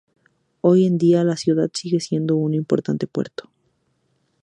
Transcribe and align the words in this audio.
Hoy 0.61 0.87
en 0.87 0.97
día, 0.97 1.23
la 1.23 1.37
ciudad 1.37 1.69
sigue 1.75 1.99
siendo 1.99 2.35
un 2.35 2.55
importante 2.55 3.05
puerto. 3.05 3.51